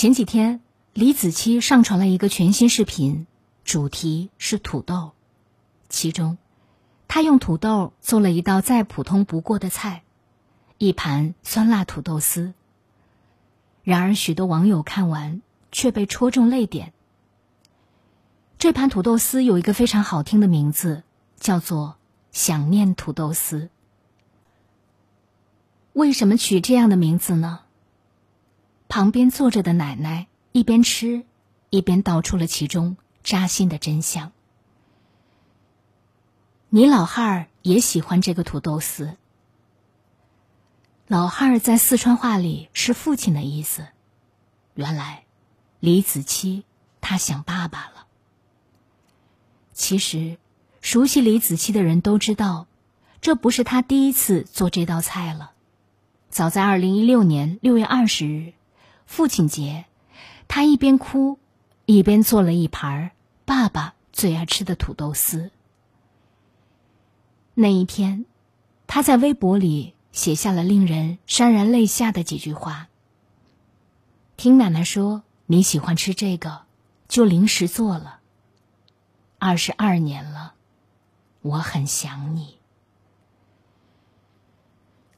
[0.00, 0.62] 前几天，
[0.94, 3.26] 李子柒上传了一个全新视频，
[3.64, 5.12] 主题是土豆。
[5.90, 6.38] 其中，
[7.06, 10.02] 他用土豆做了一道再普通不过的菜——
[10.80, 12.54] 一盘酸辣土豆丝。
[13.82, 16.94] 然而，许多网友看完却被戳中泪点。
[18.56, 21.02] 这盘土豆丝有一个非常好听的名字，
[21.38, 21.96] 叫做
[22.32, 23.68] “想念土豆丝”。
[25.92, 27.60] 为什么取这样的名字呢？
[28.90, 31.24] 旁边坐着的奶奶一边吃，
[31.70, 34.32] 一边道出了其中扎心的真相。
[36.70, 39.16] 你老汉儿也喜欢这个土豆丝。
[41.06, 43.86] 老汉儿在四川话里是父亲的意思。
[44.74, 45.22] 原来，
[45.78, 46.64] 李子柒
[47.00, 48.08] 他想爸爸了。
[49.72, 50.36] 其实，
[50.80, 52.66] 熟悉李子柒的人都知道，
[53.20, 55.52] 这不是他第一次做这道菜了。
[56.28, 58.52] 早在二零一六年六月二十日。
[59.10, 59.86] 父亲节，
[60.46, 61.40] 他一边哭，
[61.84, 63.10] 一边做了一盘
[63.44, 65.50] 爸爸最爱吃的土豆丝。
[67.54, 68.24] 那一天，
[68.86, 72.88] 他在微博里写下了令人潸然泪下的几句话。
[74.36, 76.62] 听奶奶说你喜欢吃这个，
[77.08, 78.20] 就临时做了。
[79.40, 80.54] 二十二年了，
[81.42, 82.58] 我很想你。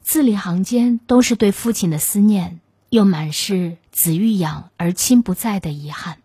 [0.00, 2.58] 字里行间都是对父亲的思念。
[2.88, 6.18] 又满是子欲养而亲不在的遗憾。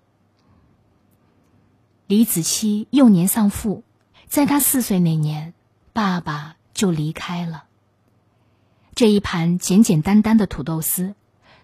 [2.08, 3.84] 李子柒幼年丧父，
[4.28, 5.54] 在他四岁那年，
[5.92, 7.66] 爸爸就离开了。
[8.96, 11.14] 这一盘简简单单的土豆丝，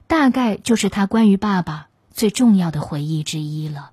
[0.05, 3.91] 大概就是他关于爸爸最重要的回忆之一了。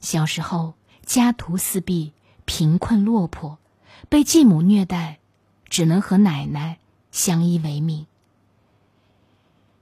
[0.00, 0.74] 小时候
[1.06, 2.12] 家徒四壁，
[2.44, 3.58] 贫困落魄，
[4.10, 5.18] 被继母虐待，
[5.70, 6.78] 只能和奶奶
[7.10, 8.06] 相依为命。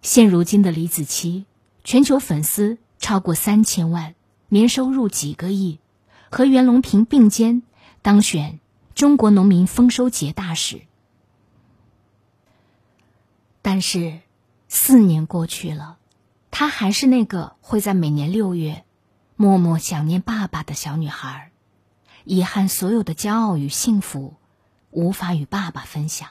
[0.02, 1.44] 现如今的李子柒，
[1.84, 4.16] 全球粉丝超过三千万，
[4.48, 5.78] 年收入几个亿，
[6.28, 7.62] 和袁隆平并肩
[8.02, 8.58] 当选
[8.96, 10.82] 中国农民丰收节大使。
[13.62, 14.18] 但是，
[14.68, 15.98] 四年过去了，
[16.50, 18.84] 她还是那个会在每年六月
[19.36, 21.52] 默默想念爸爸的小女孩，
[22.24, 24.34] 遗憾所有的骄傲与幸福
[24.90, 26.30] 无法与爸爸分享。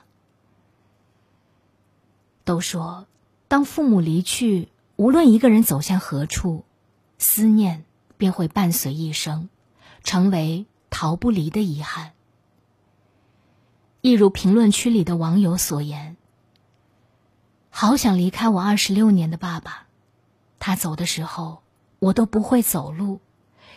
[2.43, 3.07] 都说。
[3.51, 6.63] 当父母离去，无论一个人走向何处，
[7.17, 7.83] 思念
[8.15, 9.49] 便会伴随一生，
[10.05, 12.13] 成为逃不离的遗憾。
[13.99, 16.15] 一如评论区里的网友所言
[17.69, 19.85] ：“好想离开我二十六年的爸爸，
[20.57, 21.61] 他走的时候
[21.99, 23.19] 我都不会走路，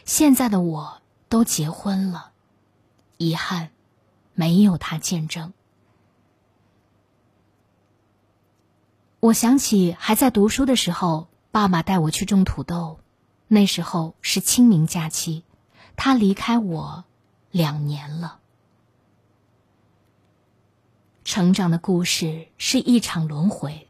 [0.05, 2.31] 现在的我都结婚了，
[3.17, 3.71] 遗憾
[4.35, 5.53] 没有他见证。”
[9.25, 13.01] 我想起还在读书的时候，爸爸带我去种土豆。
[13.49, 15.45] 那时候是清明假期，
[15.97, 17.05] 他离开我
[17.51, 18.41] 两年了。
[21.25, 23.89] 成长的故事是一场轮回，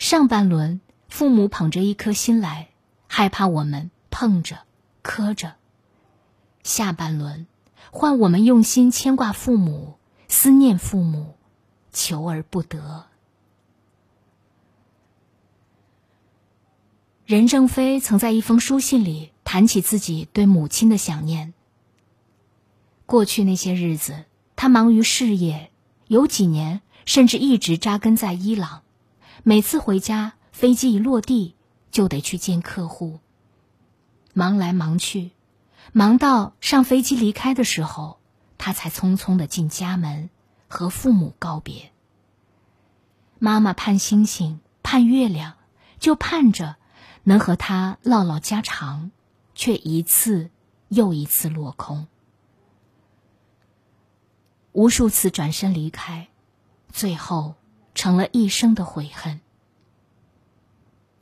[0.00, 2.70] 上半轮父母捧着一颗心来，
[3.06, 4.58] 害怕我们碰着、
[5.02, 5.50] 磕着；
[6.64, 7.46] 下半轮
[7.92, 11.36] 换我们用心牵挂父母，思念父母，
[11.92, 13.06] 求而不得。
[17.26, 21.54] 任正非曾在一封书信里谈起自己对母亲的想念。
[23.06, 24.24] 过去那些日子，
[24.56, 25.70] 他忙于事业，
[26.06, 28.82] 有几年甚至一直扎根在伊朗。
[29.42, 31.54] 每次回家，飞机一落地
[31.90, 33.20] 就得去见客户。
[34.34, 35.30] 忙来忙去，
[35.92, 38.18] 忙到上飞机离开的时候，
[38.58, 40.28] 他才匆匆的进家门
[40.68, 41.90] 和父母告别。
[43.38, 45.54] 妈妈盼星星，盼月亮，
[45.98, 46.76] 就盼着。
[47.24, 49.10] 能和他唠唠家常，
[49.54, 50.50] 却一次
[50.88, 52.06] 又一次落空。
[54.72, 56.28] 无数次转身离开，
[56.92, 57.54] 最后
[57.94, 59.40] 成了一生的悔恨。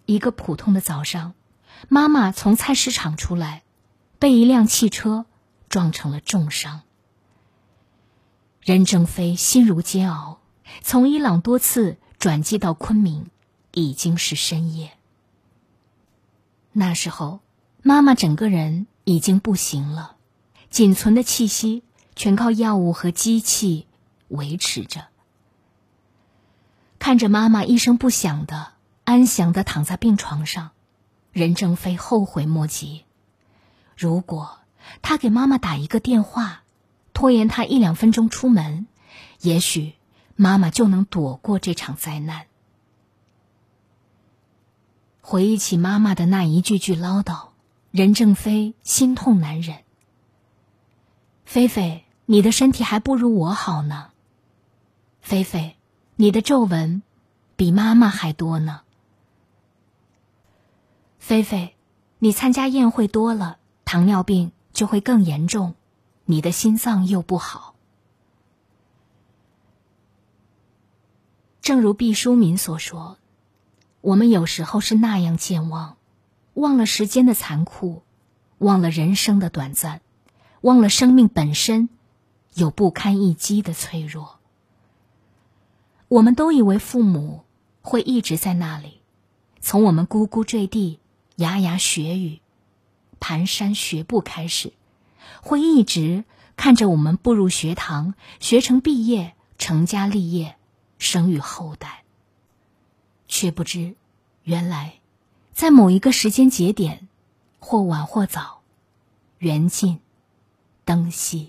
[0.06, 1.34] 一个普通的早上，
[1.88, 3.62] 妈妈从菜市场出来，
[4.18, 5.26] 被一辆汽车
[5.68, 6.82] 撞成了重伤。
[8.60, 10.40] 任正非心如煎熬，
[10.82, 13.30] 从伊朗多次转机到昆明，
[13.72, 14.98] 已经是深夜。
[16.72, 17.40] 那时候，
[17.82, 20.16] 妈妈整个人已经不行了，
[20.70, 21.82] 仅存的气息
[22.16, 23.86] 全靠药物和机器
[24.28, 25.08] 维持着。
[26.98, 28.72] 看着妈妈一声不响的
[29.04, 30.70] 安详的躺在病床上，
[31.32, 33.04] 任正非后悔莫及。
[33.96, 34.60] 如果
[35.02, 36.62] 他给妈妈打一个电话，
[37.12, 38.86] 拖延他一两分钟出门，
[39.40, 39.94] 也许
[40.36, 42.46] 妈妈就能躲过这场灾难。
[45.22, 47.50] 回忆起妈妈的那一句句唠叨，
[47.92, 49.78] 任正非心痛难忍。
[51.44, 54.10] 菲菲，你的身体还不如我好呢。
[55.20, 55.76] 菲菲，
[56.16, 57.02] 你的皱纹
[57.54, 58.82] 比妈妈还多呢。
[61.20, 61.76] 菲菲，
[62.18, 65.74] 你参加宴会多了，糖尿病就会更严重，
[66.24, 67.76] 你的心脏又不好。
[71.60, 73.18] 正如毕淑敏所说，
[74.02, 75.96] 我们有时候是那样健忘，
[76.54, 78.02] 忘了时间的残酷，
[78.58, 80.00] 忘了人生的短暂，
[80.60, 81.88] 忘了生命本身
[82.54, 84.40] 有不堪一击的脆弱。
[86.08, 87.44] 我们都以为父母
[87.80, 89.00] 会一直在那里，
[89.60, 90.98] 从我们呱呱坠地、
[91.36, 92.40] 牙牙学语、
[93.20, 94.72] 蹒跚学步开始，
[95.40, 96.24] 会一直
[96.56, 100.56] 看着我们步入学堂、学成毕业、成家立业。
[100.98, 102.01] 生育后代，
[103.32, 103.94] 却不知，
[104.42, 105.00] 原来，
[105.54, 107.08] 在某一个时间节点，
[107.60, 108.60] 或晚或早，
[109.38, 110.00] 缘尽，
[110.84, 111.46] 灯熄。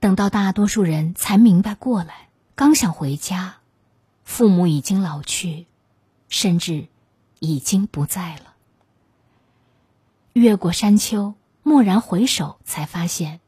[0.00, 3.60] 等到大多数人才明白过来，刚想回家，
[4.22, 5.66] 父母已经老去，
[6.28, 6.88] 甚至
[7.38, 8.54] 已经不在了。
[10.34, 11.32] 越过山丘，
[11.62, 13.40] 蓦然回首，才发现，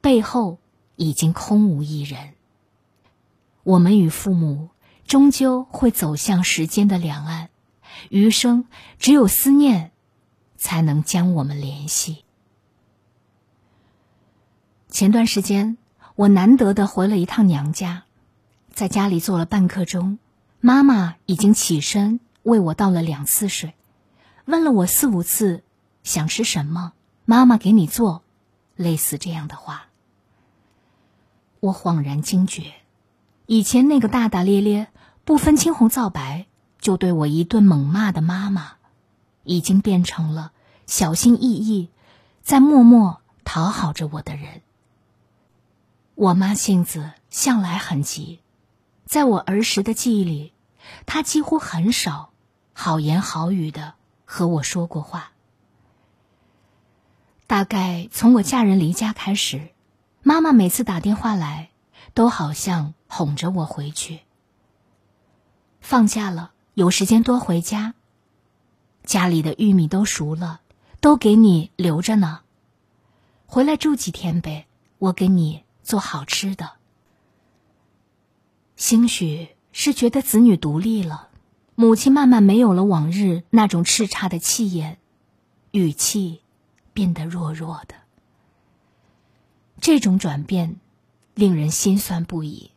[0.00, 0.56] 背后
[0.96, 2.32] 已经空无一人。
[3.62, 4.70] 我们与父母
[5.08, 7.48] 终究会走向时间的两岸，
[8.10, 8.66] 余生
[8.98, 9.90] 只有思念，
[10.58, 12.26] 才能将我们联系。
[14.90, 15.78] 前段时间，
[16.14, 18.04] 我难得的回了一趟娘家，
[18.70, 20.18] 在家里坐了半刻钟，
[20.60, 23.72] 妈妈已经起身为我倒了两次水，
[24.44, 25.64] 问了我四五次
[26.02, 26.92] 想吃什么，
[27.24, 28.22] 妈妈给你做，
[28.76, 29.86] 类似这样的话，
[31.60, 32.74] 我恍然惊觉。
[33.50, 34.88] 以前那个大大咧咧、
[35.24, 36.44] 不分青红皂白
[36.82, 38.72] 就对我一顿猛骂的妈妈，
[39.42, 40.52] 已经变成了
[40.86, 41.88] 小心翼翼，
[42.42, 44.60] 在默默讨好着我的人。
[46.14, 48.40] 我妈性子向来很急，
[49.06, 50.52] 在我儿时的记忆里，
[51.06, 52.28] 她几乎很少
[52.74, 53.94] 好言好语的
[54.26, 55.32] 和我说过话。
[57.46, 59.70] 大概从我嫁人离家开始，
[60.22, 61.70] 妈妈每次打电话来，
[62.12, 62.92] 都好像。
[63.08, 64.20] 哄着我回去。
[65.80, 67.94] 放假了，有时间多回家。
[69.04, 70.60] 家里的玉米都熟了，
[71.00, 72.40] 都给你留着呢。
[73.46, 74.66] 回来住几天呗，
[74.98, 76.72] 我给你做好吃的。
[78.76, 81.30] 兴许是觉得子女独立了，
[81.74, 84.98] 母亲慢慢没有了往日那种叱咤的气焰，
[85.70, 86.42] 语气
[86.92, 87.94] 变得弱弱的。
[89.80, 90.76] 这种转变，
[91.34, 92.72] 令人心酸不已。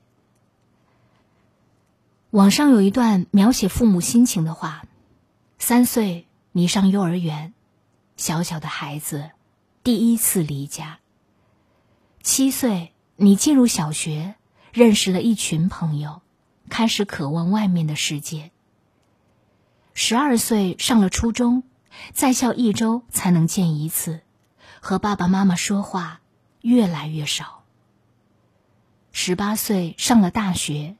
[2.32, 4.86] 网上有一段描写父母心情的话：
[5.60, 7.54] 三岁你上幼儿园，
[8.16, 9.32] 小小的孩子
[9.84, 11.00] 第一次离家；
[12.24, 14.36] 七岁你进入小学，
[14.72, 16.22] 认识了一群朋友，
[16.70, 18.52] 开始渴望外面的世界；
[19.94, 21.64] 十二岁上了初中，
[22.14, 24.22] 在校一周才能见一次，
[24.80, 26.22] 和爸爸妈妈说话
[26.62, 27.66] 越来越少；
[29.12, 30.96] 十八岁上了大学。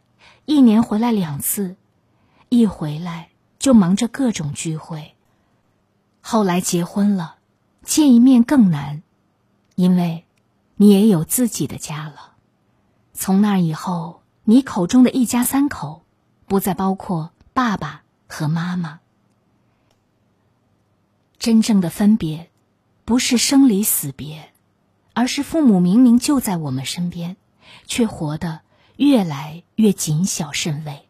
[0.46, 1.76] 一年回来两次，
[2.50, 3.30] 一回来
[3.60, 5.16] 就忙着各种聚会。
[6.20, 7.36] 后来结婚了，
[7.84, 9.04] 见一面更难，
[9.76, 10.26] 因为
[10.76, 12.34] 你也有自己的家了。
[13.14, 16.04] 从那以后，你口中的一家三口，
[16.48, 19.00] 不再包括爸爸和妈妈。
[21.38, 22.52] 真正的分别，
[23.06, 24.52] 不是生离死别，
[25.14, 27.38] 而是父母明明就在我们身边，
[27.86, 28.62] 却活得。
[29.02, 31.08] 越来越谨小慎微。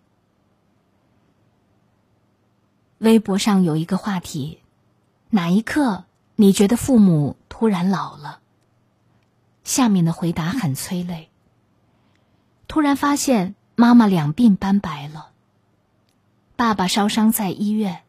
[2.99, 4.61] 微博上有一个话题：
[5.29, 6.05] 哪一刻
[6.37, 8.39] 你觉得父母突然老了？
[9.65, 11.29] 下面的回答很催泪。
[12.69, 15.33] 突然发现妈妈两鬓斑白了，
[16.55, 18.03] 爸爸烧伤在医院，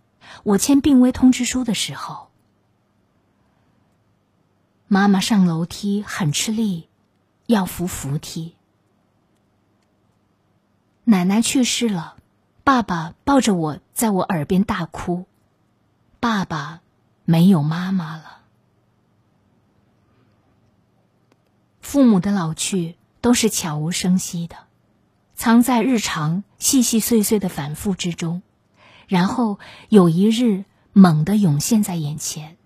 [0.45, 2.29] 我签病危通知书的时候，
[4.87, 6.89] 妈妈上楼梯很吃力，
[7.47, 8.55] 要扶扶梯。
[11.05, 12.17] 奶奶去世了，
[12.63, 15.27] 爸爸抱着我在我耳边大哭。
[16.21, 16.81] 爸爸
[17.25, 18.43] 没有妈妈了。
[21.81, 24.57] 父母的老去都是悄无声息的，
[25.35, 28.43] 藏在日常细细碎碎的反复之中，
[29.09, 32.57] 然后有一日猛地涌现在眼前。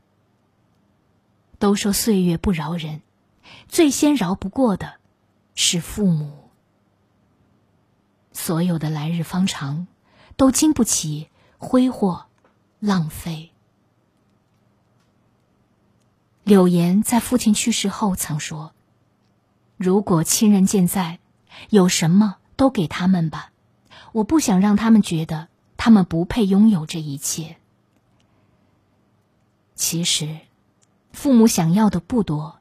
[1.58, 3.00] 都说岁月不饶人，
[3.66, 4.96] 最先饶不过的
[5.54, 6.45] 是父母。
[8.46, 9.88] 所有的来日方长，
[10.36, 12.26] 都经不起挥霍、
[12.78, 13.50] 浪费。
[16.44, 18.72] 柳岩在父亲去世后曾说
[19.76, 21.18] ：“如果亲人健在，
[21.70, 23.50] 有什么都给他们吧，
[24.12, 27.56] 我不想让他们觉得他们不配拥有这一切。”
[29.74, 30.38] 其实，
[31.10, 32.60] 父母想要的不多，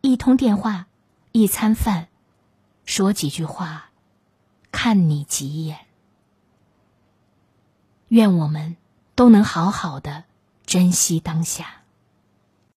[0.00, 0.86] 一通电话，
[1.32, 2.06] 一餐饭，
[2.84, 3.87] 说几句话，
[4.70, 5.86] 看你几眼。
[8.08, 8.76] 愿我们
[9.14, 10.24] 都能好好的
[10.64, 11.77] 珍惜当下。